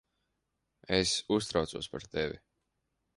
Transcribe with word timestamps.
Es 0.99 1.11
uztraucos 1.37 1.91
par 1.93 2.07
tevi. 2.17 2.41